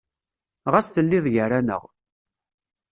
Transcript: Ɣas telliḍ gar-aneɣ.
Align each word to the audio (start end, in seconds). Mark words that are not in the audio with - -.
Ɣas 0.73 0.87
telliḍ 0.89 1.25
gar-aneɣ. 1.35 1.83